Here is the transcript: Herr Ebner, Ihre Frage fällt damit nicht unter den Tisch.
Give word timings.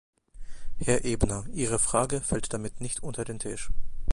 Herr 0.79 1.05
Ebner, 1.05 1.45
Ihre 1.53 1.77
Frage 1.77 2.21
fällt 2.21 2.51
damit 2.53 2.81
nicht 2.81 3.03
unter 3.03 3.23
den 3.23 3.37
Tisch. 3.37 3.69